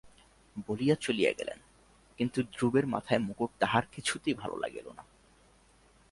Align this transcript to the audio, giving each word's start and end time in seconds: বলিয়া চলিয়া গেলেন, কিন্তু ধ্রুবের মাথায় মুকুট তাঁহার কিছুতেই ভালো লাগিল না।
বলিয়া 0.67 0.95
চলিয়া 0.95 1.31
গেলেন, 1.31 1.59
কিন্তু 2.19 2.39
ধ্রুবের 2.53 2.85
মাথায় 2.87 3.19
মুকুট 3.19 3.51
তাঁহার 3.59 3.85
কিছুতেই 3.91 4.33
ভালো 4.33 4.55
লাগিল 4.57 4.87
না। 4.97 5.03